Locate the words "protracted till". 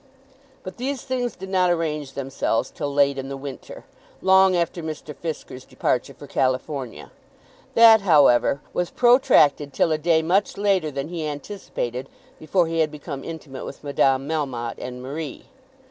8.89-9.91